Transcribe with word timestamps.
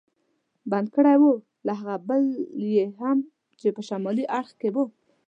بند 0.71 0.87
کړی 0.95 1.15
و، 1.21 1.25
له 1.67 1.71
هغه 1.79 1.95
بل 2.09 2.23
یې 2.73 2.85
هم 3.01 3.17
چې 3.59 3.67
په 3.75 3.81
شمالي 3.87 4.25
اړخ 4.37 4.51
کې 4.59 4.69
و. 4.73 4.77